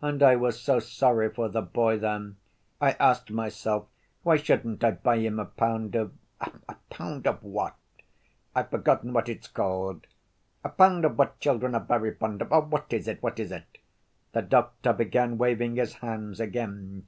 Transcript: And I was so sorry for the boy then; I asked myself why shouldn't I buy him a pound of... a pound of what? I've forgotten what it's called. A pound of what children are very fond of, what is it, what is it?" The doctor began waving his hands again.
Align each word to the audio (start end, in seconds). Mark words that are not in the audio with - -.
And 0.00 0.22
I 0.22 0.36
was 0.36 0.58
so 0.58 0.78
sorry 0.78 1.28
for 1.28 1.50
the 1.50 1.60
boy 1.60 1.98
then; 1.98 2.36
I 2.80 2.92
asked 2.92 3.30
myself 3.30 3.84
why 4.22 4.36
shouldn't 4.38 4.82
I 4.82 4.92
buy 4.92 5.18
him 5.18 5.38
a 5.38 5.44
pound 5.44 5.94
of... 5.94 6.14
a 6.40 6.76
pound 6.88 7.26
of 7.26 7.42
what? 7.42 7.76
I've 8.54 8.70
forgotten 8.70 9.12
what 9.12 9.28
it's 9.28 9.48
called. 9.48 10.06
A 10.64 10.70
pound 10.70 11.04
of 11.04 11.18
what 11.18 11.40
children 11.40 11.74
are 11.74 11.84
very 11.84 12.14
fond 12.14 12.40
of, 12.40 12.72
what 12.72 12.90
is 12.94 13.06
it, 13.06 13.22
what 13.22 13.38
is 13.38 13.52
it?" 13.52 13.76
The 14.32 14.40
doctor 14.40 14.94
began 14.94 15.36
waving 15.36 15.76
his 15.76 15.96
hands 15.96 16.40
again. 16.40 17.04